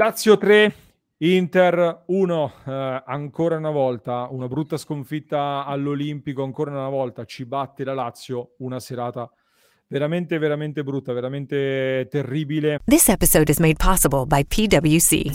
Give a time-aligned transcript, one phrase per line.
[0.00, 0.74] Lazio 3,
[1.18, 7.84] Inter 1, eh, ancora una volta, una brutta sconfitta all'Olimpico, ancora una volta ci batte
[7.84, 9.30] la Lazio, una serata
[9.88, 12.78] veramente, veramente brutta, veramente terribile.
[12.86, 15.26] This episode is made possible by PwC.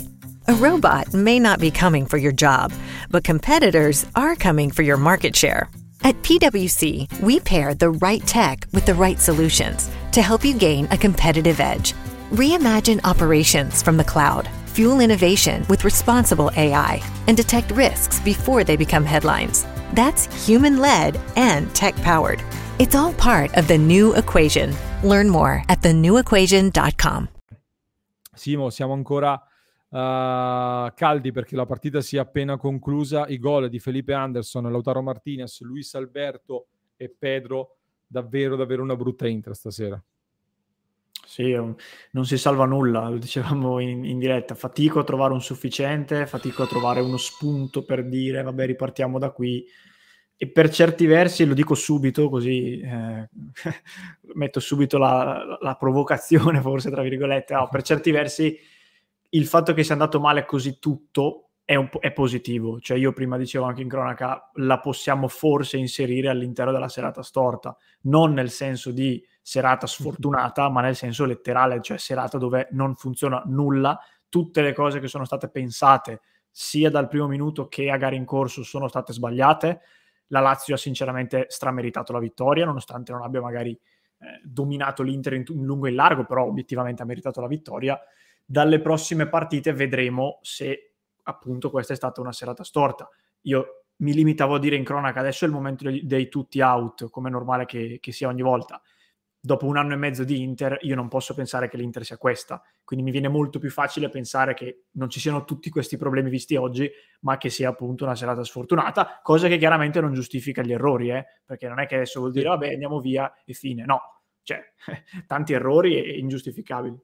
[0.46, 2.72] A robot may not be coming for your job,
[3.08, 5.68] but competitors are coming for your market share.
[6.02, 10.88] At PwC, we pair the right tech with the right solutions to help you gain
[10.90, 11.94] a competitive edge.
[12.32, 18.76] Reimagine operations from the cloud, fuel innovation with responsible AI, and detect risks before they
[18.76, 19.64] become headlines.
[19.94, 22.42] That's human led and tech powered.
[22.78, 24.74] It's all part of the new equation.
[25.02, 27.28] Learn more at thenewequation.com.
[28.34, 33.26] Simo, siamo ancora uh, caldi perché la partita si è appena conclusa.
[33.28, 36.66] I gol di Felipe Anderson, Lautaro Martinez, Luis Alberto
[36.96, 37.78] e Pedro.
[38.06, 40.00] Davvero, davvero una brutta Inter stasera.
[41.26, 44.54] Sì, non si salva nulla, lo dicevamo in, in, diretta.
[44.54, 49.30] Fatico a trovare un sufficiente, fatico a trovare uno spunto per dire, vabbè, ripartiamo da
[49.30, 49.66] qui.
[50.36, 53.28] E per certi versi, lo dico subito così eh,
[54.34, 58.56] metto subito la, la, provocazione forse tra virgolette, no, per certi versi
[59.30, 63.36] il fatto che sia andato male così tutto è, un, è positivo, cioè io prima
[63.36, 68.92] dicevo anche in cronaca la possiamo forse inserire all'interno della serata storta, non nel senso
[68.92, 73.96] di serata sfortunata, ma nel senso letterale, cioè serata dove non funziona nulla,
[74.28, 78.24] tutte le cose che sono state pensate sia dal primo minuto che a gare in
[78.24, 79.80] corso sono state sbagliate
[80.28, 85.44] la Lazio ha sinceramente strameritato la vittoria, nonostante non abbia magari eh, dominato l'Inter in,
[85.46, 87.96] in lungo e in largo, però obiettivamente ha meritato la vittoria.
[88.44, 93.08] Dalle prossime partite vedremo se appunto questa è stata una serata storta.
[93.42, 97.08] Io mi limitavo a dire in cronaca, adesso è il momento dei, dei tutti out,
[97.10, 98.82] come è normale che, che sia ogni volta
[99.46, 102.60] dopo un anno e mezzo di Inter, io non posso pensare che l'Inter sia questa.
[102.82, 106.56] Quindi mi viene molto più facile pensare che non ci siano tutti questi problemi visti
[106.56, 106.90] oggi,
[107.20, 111.26] ma che sia appunto una serata sfortunata, cosa che chiaramente non giustifica gli errori, eh?
[111.44, 113.84] perché non è che adesso vuol dire vabbè andiamo via e fine.
[113.84, 114.00] No,
[114.42, 114.60] cioè
[115.28, 116.98] tanti errori e ingiustificabili.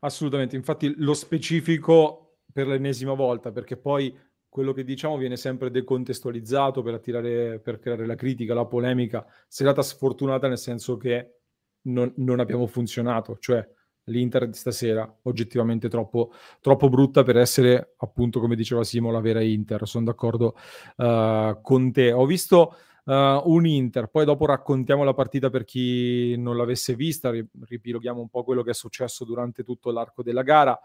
[0.00, 4.14] Assolutamente, infatti lo specifico per l'ennesima volta, perché poi
[4.50, 9.24] quello che diciamo viene sempre decontestualizzato per attirare, per creare la critica, la polemica.
[9.46, 11.36] Serata sfortunata nel senso che
[11.82, 13.66] non, non abbiamo funzionato, cioè
[14.04, 19.40] l'Inter di stasera oggettivamente troppo, troppo, brutta per essere appunto come diceva Simo la vera
[19.40, 19.86] Inter.
[19.86, 20.56] Sono d'accordo
[20.96, 22.10] uh, con te.
[22.10, 22.74] Ho visto
[23.04, 28.28] uh, un Inter poi dopo raccontiamo la partita per chi non l'avesse vista ripiloghiamo un
[28.28, 30.76] po' quello che è successo durante tutto l'arco della gara.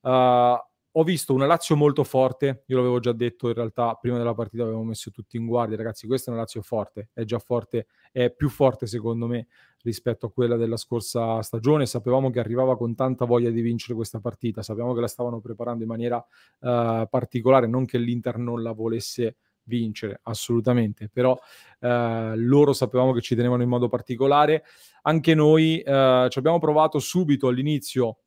[0.00, 0.58] Uh,
[0.94, 4.62] ho visto una Lazio molto forte, io l'avevo già detto in realtà prima della partita
[4.64, 8.30] avevo messo tutti in guardia, ragazzi questa è una Lazio forte, è già forte, è
[8.30, 9.46] più forte secondo me
[9.82, 14.20] rispetto a quella della scorsa stagione, sapevamo che arrivava con tanta voglia di vincere questa
[14.20, 18.72] partita, sapevamo che la stavano preparando in maniera uh, particolare, non che l'Inter non la
[18.72, 21.88] volesse vincere, assolutamente, però uh,
[22.34, 24.64] loro sapevamo che ci tenevano in modo particolare,
[25.02, 28.18] anche noi uh, ci abbiamo provato subito all'inizio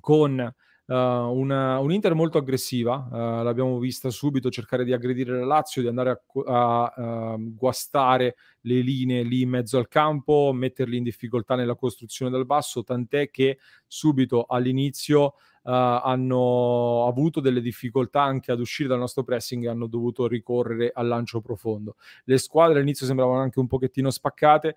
[0.00, 0.52] con
[0.92, 5.88] uh, una, un'Inter molto aggressiva, uh, l'abbiamo vista subito cercare di aggredire la Lazio, di
[5.88, 11.54] andare a, a, a, guastare le linee lì in mezzo al campo, metterli in difficoltà
[11.54, 18.58] nella costruzione dal basso, tant'è che subito all'inizio Uh, hanno avuto delle difficoltà anche ad
[18.58, 21.94] uscire dal nostro pressing e hanno dovuto ricorrere al lancio profondo.
[22.24, 24.74] Le squadre all'inizio sembravano anche un pochettino spaccate,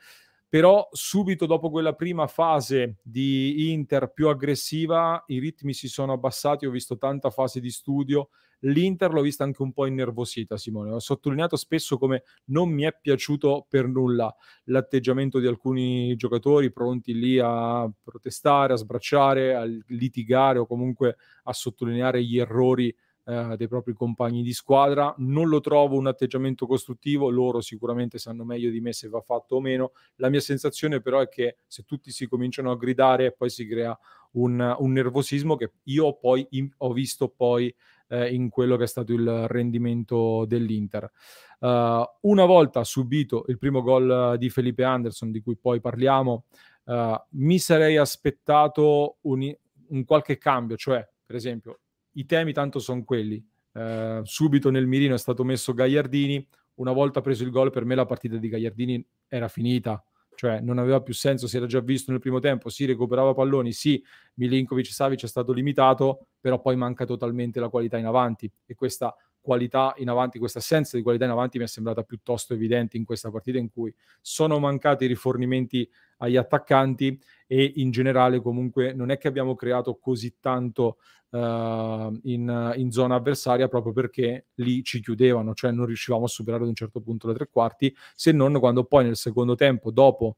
[0.47, 6.65] però subito dopo quella prima fase di Inter più aggressiva i ritmi si sono abbassati,
[6.65, 10.99] ho visto tanta fase di studio, l'Inter l'ho vista anche un po' innervosita Simone, ho
[10.99, 14.33] sottolineato spesso come non mi è piaciuto per nulla
[14.65, 21.53] l'atteggiamento di alcuni giocatori pronti lì a protestare, a sbracciare, a litigare o comunque a
[21.53, 22.95] sottolineare gli errori
[23.25, 25.13] eh, dei propri compagni di squadra.
[25.17, 29.55] Non lo trovo un atteggiamento costruttivo, loro sicuramente sanno meglio di me se va fatto
[29.55, 29.91] o meno.
[30.15, 33.97] La mia sensazione però è che se tutti si cominciano a gridare poi si crea
[34.33, 37.73] un, un nervosismo che io poi in, ho visto poi
[38.09, 41.11] eh, in quello che è stato il rendimento dell'Inter.
[41.57, 46.45] Uh, una volta subito il primo gol di Felipe Anderson, di cui poi parliamo,
[46.85, 49.51] uh, mi sarei aspettato un,
[49.87, 51.79] un qualche cambio, cioè per esempio
[52.15, 56.45] i temi tanto sono quelli, eh, subito nel mirino è stato messo Gagliardini,
[56.75, 60.03] una volta preso il gol per me la partita di Gagliardini era finita,
[60.35, 63.71] cioè non aveva più senso, si era già visto nel primo tempo, sì, recuperava palloni,
[63.71, 64.03] sì,
[64.35, 68.51] Milinkovic Savic è stato limitato, però poi manca totalmente la qualità in avanti.
[68.65, 69.15] E questa
[69.45, 73.05] qualità in avanti, questa assenza di qualità in avanti mi è sembrata piuttosto evidente in
[73.05, 75.87] questa partita in cui sono mancati i rifornimenti
[76.17, 80.97] agli attaccanti e in generale comunque non è che abbiamo creato così tanto
[81.29, 81.37] uh,
[82.23, 86.69] in, in, zona avversaria proprio perché lì ci chiudevano, cioè non riuscivamo a superare ad
[86.69, 90.37] un certo punto le tre quarti, se non quando poi nel secondo tempo, dopo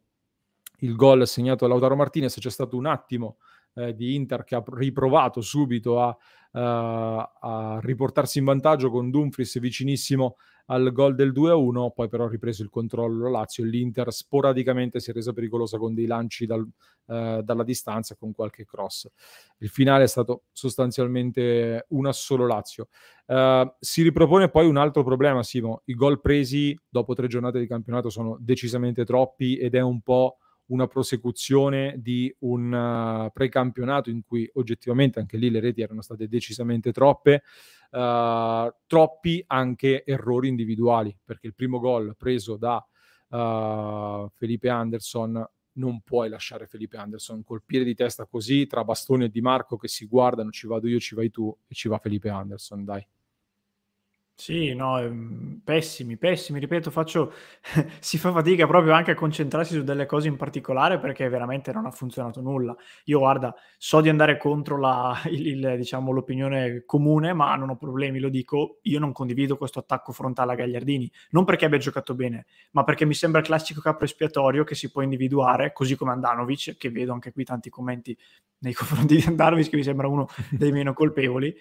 [0.80, 3.38] il gol segnato da Lautaro Martinez, c'è stato un attimo
[3.76, 6.16] eh, di Inter che ha riprovato subito a,
[6.60, 10.38] a, riportarsi in vantaggio con Dumfries vicinissimo
[10.70, 15.12] al gol del 2-1, poi però ha ripreso il controllo la Lazio l'Inter sporadicamente si
[15.12, 19.08] è resa pericolosa con dei lanci dal, uh, dalla distanza con qualche cross.
[19.60, 22.90] Il finale è stato sostanzialmente una solo Lazio.
[23.28, 25.84] Uh, si ripropone poi un altro problema, Simo.
[25.86, 30.38] I gol presi dopo tre giornate di campionato sono decisamente troppi ed è un po'
[30.68, 36.28] una prosecuzione di un uh, precampionato in cui oggettivamente anche lì le reti erano state
[36.28, 37.44] decisamente troppe,
[37.92, 42.86] uh, troppi anche errori individuali, perché il primo gol preso da
[43.30, 49.26] uh, Felipe Anderson non puoi lasciare Felipe Anderson col piede di testa così tra Bastoni
[49.26, 51.98] e Di Marco che si guardano, ci vado io, ci vai tu e ci va
[52.00, 53.08] Felipe Anderson, dai.
[54.40, 57.34] Sì, no, ehm, pessimi, pessimi, ripeto, faccio
[58.00, 61.88] si fa fatica proprio anche a concentrarsi su delle cose in particolare perché veramente non
[61.88, 62.76] ha funzionato nulla.
[63.06, 67.78] Io guarda, so di andare contro la il il diciamo l'opinione comune, ma non ho
[67.78, 72.14] problemi, lo dico, io non condivido questo attacco frontale a Gagliardini, non perché abbia giocato
[72.14, 76.12] bene, ma perché mi sembra il classico capo espiatorio che si può individuare, così come
[76.12, 78.16] Andanovic, che vedo anche qui tanti commenti
[78.60, 81.56] nei confronti di Andanovic che mi sembra uno dei meno colpevoli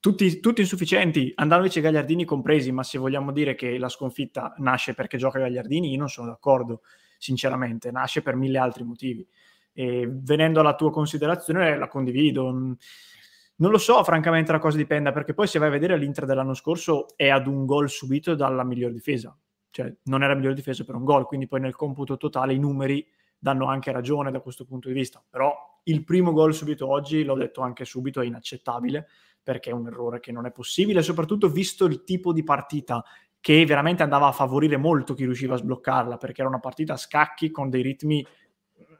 [0.00, 4.94] tutti, tutti, insufficienti, Andanovic e Gagliardini compresi, ma se vogliamo dire che la sconfitta nasce
[4.94, 6.82] perché gioca Gagliardini, io non sono d'accordo,
[7.18, 9.26] sinceramente, nasce per mille altri motivi.
[9.72, 12.50] E venendo alla tua considerazione, la condivido.
[12.50, 16.54] Non lo so, francamente, la cosa dipende, perché poi se vai a vedere l'Inter dell'anno
[16.54, 19.36] scorso è ad un gol subito dalla miglior difesa,
[19.70, 23.04] cioè non era miglior difesa per un gol, quindi poi nel computo totale i numeri
[23.36, 25.22] danno anche ragione da questo punto di vista.
[25.28, 25.52] Però
[25.84, 29.08] il primo gol subito oggi, l'ho detto anche subito, è inaccettabile
[29.42, 33.04] perché è un errore che non è possibile, soprattutto visto il tipo di partita
[33.40, 36.96] che veramente andava a favorire molto chi riusciva a sbloccarla, perché era una partita a
[36.96, 38.26] scacchi con dei ritmi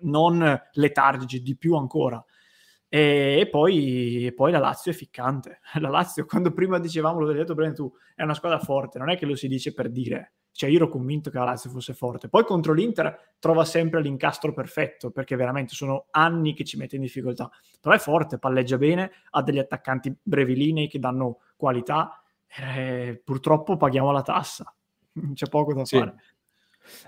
[0.01, 2.25] non letargici, di più ancora.
[2.89, 5.61] E, poi, e, poi, la Lazio è ficcante.
[5.81, 9.17] La Lazio, quando prima dicevamo, l'ho detto bene tu, è una squadra forte, non è
[9.17, 10.33] che lo si dice per dire.
[10.59, 12.29] Cioè, io ero convinto che la Lazio fosse forte.
[12.29, 17.03] Poi contro l'Inter trova sempre l'incastro perfetto, perché veramente sono anni che ci mette in
[17.03, 17.49] difficoltà.
[17.81, 22.21] Però è forte, palleggia bene, ha degli attaccanti brevilinei che danno qualità.
[22.61, 24.75] Eh, purtroppo paghiamo la tassa.
[25.33, 25.97] C'è poco da sì.
[25.97, 26.17] fare.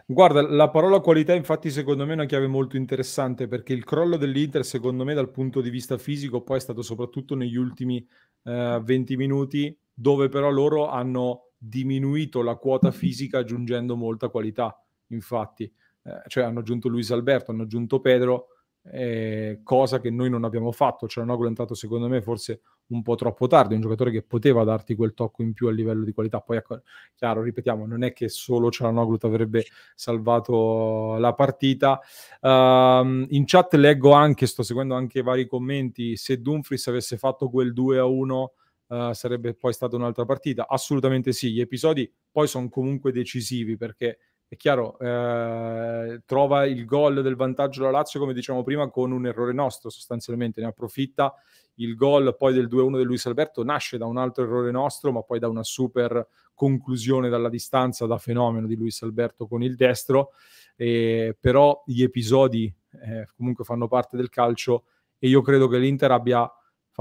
[0.07, 4.17] Guarda, la parola qualità infatti secondo me è una chiave molto interessante perché il crollo
[4.17, 8.07] dell'Inter secondo me dal punto di vista fisico poi è stato soprattutto negli ultimi
[8.45, 15.71] eh, 20 minuti dove però loro hanno diminuito la quota fisica aggiungendo molta qualità infatti
[16.03, 18.47] eh, cioè hanno aggiunto Luis Alberto, hanno aggiunto Pedro
[18.83, 21.07] eh, cosa che noi non abbiamo fatto.
[21.07, 24.95] Cialanoglu è entrato secondo me forse un po' troppo tardi, un giocatore che poteva darti
[24.95, 26.41] quel tocco in più a livello di qualità.
[26.41, 26.81] Poi, ecco,
[27.15, 29.65] chiaro, ripetiamo, non è che solo Cialanoglu ti avrebbe
[29.95, 32.01] salvato la partita.
[32.41, 37.73] Uh, in chat leggo anche, sto seguendo anche vari commenti, se Dumfries avesse fatto quel
[37.73, 38.53] 2 a 1
[38.91, 40.67] Uh, sarebbe poi stata un'altra partita?
[40.67, 44.19] Assolutamente sì, gli episodi poi sono comunque decisivi perché
[44.53, 49.25] è chiaro, eh, trova il gol del vantaggio la Lazio, come diciamo prima, con un
[49.25, 51.33] errore nostro sostanzialmente, ne approfitta.
[51.75, 55.23] Il gol poi del 2-1 di Luis Alberto nasce da un altro errore nostro, ma
[55.23, 60.33] poi da una super conclusione dalla distanza, da fenomeno di Luis Alberto con il destro.
[60.75, 66.11] Eh, però gli episodi eh, comunque fanno parte del calcio e io credo che l'Inter
[66.11, 66.51] abbia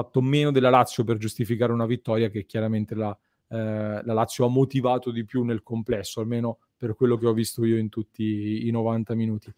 [0.01, 3.17] fatto meno della Lazio per giustificare una vittoria che chiaramente la,
[3.49, 7.65] eh, la Lazio ha motivato di più nel complesso, almeno per quello che ho visto
[7.65, 9.53] io in tutti i 90 minuti.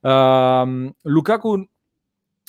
[0.00, 1.68] Uh, Lukaku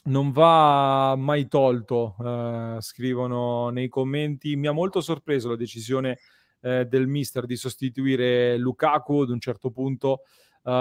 [0.06, 4.56] non va mai tolto, uh, scrivono nei commenti.
[4.56, 6.18] Mi ha molto sorpreso la decisione
[6.62, 10.22] uh, del mister di sostituire Lukaku ad un certo punto.
[10.64, 10.72] Uh,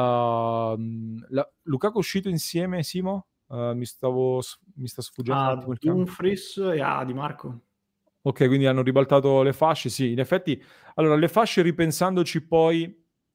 [1.29, 3.27] la, Lukaku è uscito insieme, Simo?
[3.47, 4.41] Uh, mi, stavo,
[4.77, 5.41] mi sta sfuggendo.
[5.41, 7.61] Ah, Dumfries e a Di Marco.
[8.23, 9.91] Ok, quindi hanno ribaltato le fasce.
[9.91, 10.63] Sì, in effetti,
[10.95, 12.85] allora le fasce ripensandoci poi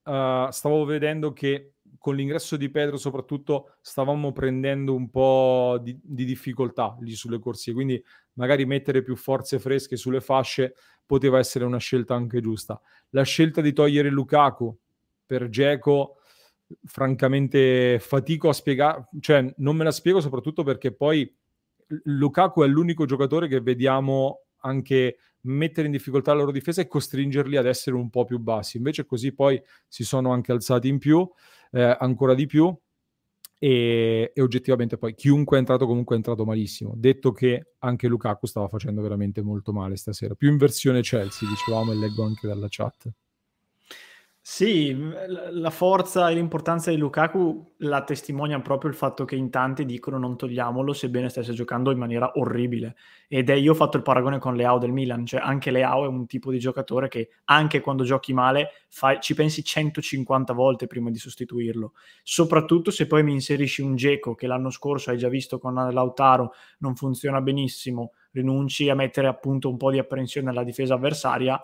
[0.04, 6.26] uh, stavo vedendo che con l'ingresso di Pedro soprattutto stavamo prendendo un po' di, di,
[6.26, 8.02] difficoltà lì sulle corsie, quindi
[8.34, 10.76] magari mettere più forze fresche sulle fasce
[11.06, 12.80] poteva essere una scelta anche giusta.
[13.10, 14.76] La scelta di togliere Lukaku
[15.26, 16.19] per Geco,
[16.84, 21.32] francamente fatico a spiegare, cioè non me la spiego soprattutto perché poi
[22.04, 27.56] Lukaku è l'unico giocatore che vediamo anche mettere in difficoltà la loro difesa e costringerli
[27.56, 28.78] ad essere un po' più bassi.
[28.78, 31.28] Invece così poi si sono anche alzati in più,
[31.72, 32.76] eh, ancora di più,
[33.62, 36.94] e, e, oggettivamente poi chiunque è entrato comunque è entrato malissimo.
[36.96, 40.36] Detto che anche Lukaku stava facendo veramente molto male stasera.
[40.36, 43.10] Più in versione Chelsea, dicevamo e leggo anche dalla chat.
[44.42, 44.96] Sì,
[45.52, 50.18] la forza e l'importanza di Lukaku la testimonia proprio il fatto che in tanti dicono
[50.18, 52.96] non togliamolo sebbene stesse giocando in maniera orribile.
[53.28, 56.08] Ed è, io ho fatto il paragone con Leao del Milan, cioè anche Leao è
[56.08, 61.12] un tipo di giocatore che anche quando giochi male fai, ci pensi 150 volte prima
[61.12, 61.94] di sostituirlo.
[62.24, 66.54] Soprattutto se poi mi inserisci un Geco che l'anno scorso hai già visto con Lautaro
[66.80, 71.62] non funziona benissimo, rinunci a mettere appunto un po' di apprensione alla difesa avversaria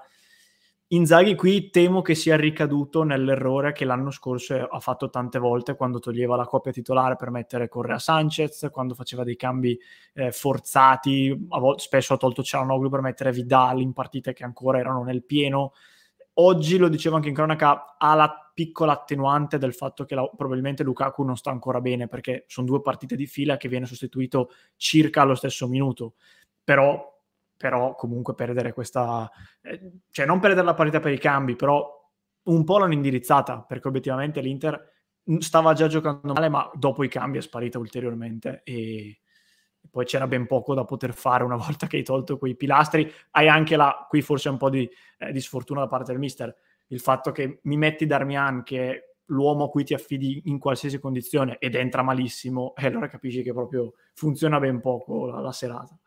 [0.90, 5.98] Inzaghi qui temo che sia ricaduto nell'errore che l'anno scorso ha fatto tante volte quando
[5.98, 9.76] toglieva la coppia titolare per mettere Correa Sanchez, quando faceva dei cambi
[10.14, 15.24] eh, forzati, spesso ha tolto Cialanoglu per mettere Vidal in partite che ancora erano nel
[15.24, 15.74] pieno.
[16.34, 20.84] Oggi, lo dicevo anche in cronaca, ha la piccola attenuante del fatto che la, probabilmente
[20.84, 25.24] Lukaku non sta ancora bene perché sono due partite di fila che viene sostituito circa
[25.24, 26.14] allo stesso minuto.
[26.64, 27.15] Però
[27.58, 29.30] però comunque perdere questa,
[29.62, 32.04] eh, cioè non perdere la parità per i cambi, però
[32.44, 34.94] un po' l'hanno indirizzata, perché obiettivamente l'Inter
[35.40, 39.22] stava già giocando male, ma dopo i cambi è sparita ulteriormente e
[39.90, 43.12] poi c'era ben poco da poter fare una volta che hai tolto quei pilastri.
[43.32, 46.56] Hai anche là, qui forse un po' di, eh, di sfortuna da parte del mister,
[46.88, 51.00] il fatto che mi metti Darmian, che è l'uomo a cui ti affidi in qualsiasi
[51.00, 55.98] condizione ed entra malissimo, e allora capisci che proprio funziona ben poco la, la serata.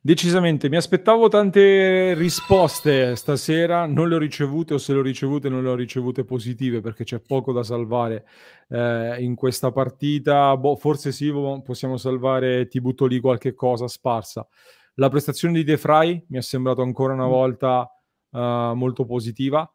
[0.00, 5.48] Decisamente, mi aspettavo tante risposte stasera, non le ho ricevute o se le ho ricevute
[5.48, 8.24] non le ho ricevute positive perché c'è poco da salvare
[8.68, 10.56] eh, in questa partita.
[10.56, 11.32] Boh, forse sì,
[11.64, 14.46] possiamo salvare, ti butto lì qualche cosa sparsa.
[14.94, 17.30] La prestazione di De Frey mi è sembrato ancora una mm.
[17.30, 17.90] volta
[18.30, 18.38] uh,
[18.74, 19.68] molto positiva.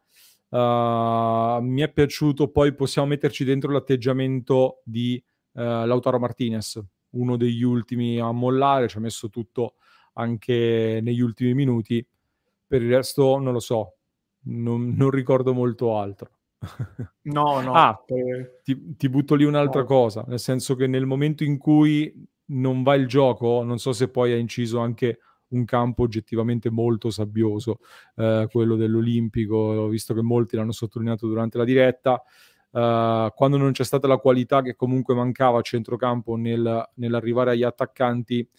[0.48, 5.22] Uh, mi è piaciuto, poi possiamo metterci dentro l'atteggiamento di
[5.54, 9.76] uh, Lautaro Martinez, uno degli ultimi a mollare, ci ha messo tutto
[10.14, 12.06] anche negli ultimi minuti.
[12.68, 13.96] Per il resto non lo so,
[14.46, 16.30] non, non ricordo molto altro.
[17.24, 17.74] No, no.
[17.74, 18.04] ah,
[18.64, 19.86] ti, ti, butto lì un'altra no.
[19.88, 22.14] cosa, nel senso che nel momento in cui
[22.46, 27.10] non va il gioco, non so se poi ha inciso anche un campo oggettivamente molto
[27.10, 27.80] sabbioso,
[28.16, 32.22] eh, quello dell'Olimpico, visto che molti l'hanno sottolineato durante la diretta.
[32.74, 37.62] Uh, quando non c'è stata la qualità che comunque mancava a centrocampo nel, nell'arrivare agli
[37.62, 38.50] attaccanti,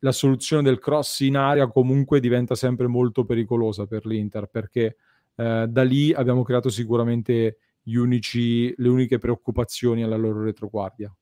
[0.00, 4.96] la soluzione del cross in area comunque diventa sempre molto pericolosa per l'Inter perché
[5.34, 11.14] eh, da lì abbiamo creato sicuramente unici, le uniche preoccupazioni alla loro retroguardia.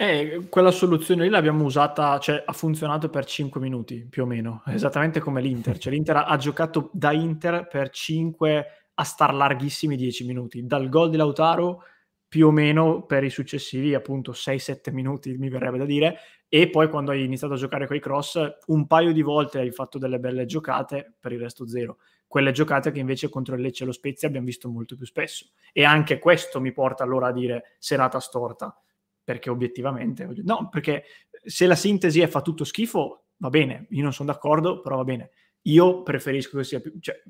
[0.00, 4.62] Eh, quella soluzione lì l'abbiamo usata, cioè ha funzionato per 5 minuti più o meno,
[4.68, 5.76] esattamente come l'Inter.
[5.76, 10.66] Cioè, L'Inter ha, ha giocato da Inter per 5 a star larghissimi 10 minuti.
[10.66, 11.82] Dal gol di Lautaro
[12.28, 16.18] più o meno per i successivi appunto 6-7 minuti mi verrebbe da dire
[16.48, 19.70] e poi quando hai iniziato a giocare con i cross un paio di volte hai
[19.70, 21.98] fatto delle belle giocate per il resto zero.
[22.26, 25.46] Quelle giocate che invece contro il Lecce e lo Spezia abbiamo visto molto più spesso.
[25.72, 28.78] E anche questo mi porta allora a dire serata storta.
[29.22, 31.04] Perché obiettivamente no perché
[31.44, 33.86] se la sintesi è fa tutto schifo va bene.
[33.90, 35.30] Io non sono d'accordo però va bene.
[35.62, 37.22] Io preferisco che sia più cioè,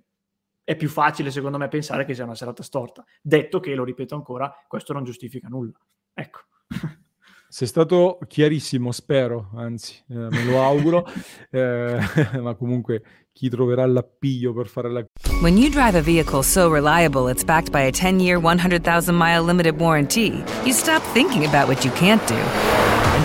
[0.69, 3.03] è più facile secondo me pensare che sia una serata storta.
[3.23, 5.79] Detto che, lo ripeto ancora, questo non giustifica nulla.
[6.13, 6.41] Ecco.
[7.49, 11.07] Sei stato chiarissimo, spero, anzi, eh, me lo auguro,
[11.51, 11.99] eh,
[12.43, 15.03] ma comunque chi troverà l'appiglio per fare la...
[15.41, 20.45] When you drive a vehicle so reliable it's backed by a 10-year, 100,000-mile limited warranty,
[20.67, 23.08] you stop thinking about what you can't do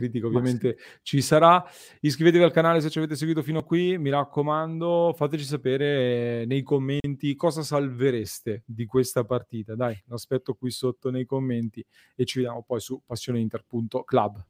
[0.00, 1.62] Critica ovviamente ci sarà.
[2.00, 3.98] Iscrivetevi al canale se ci avete seguito fino a qui.
[3.98, 9.74] Mi raccomando, fateci sapere nei commenti cosa salvereste di questa partita.
[9.74, 11.84] Dai, aspetto qui sotto nei commenti
[12.16, 14.44] e ci vediamo poi su passioneinter.club.